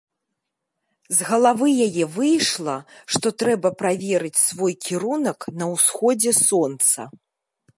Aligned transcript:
З 1.17 1.25
галавы 1.31 1.69
яе 1.87 2.05
выйшла, 2.15 2.77
што 3.17 3.27
трэба 3.43 3.73
праверыць 3.83 4.35
свой 4.47 4.73
кірунак 4.87 5.39
на 5.63 5.69
ўсходзе 5.75 6.31
сонца. 6.47 6.99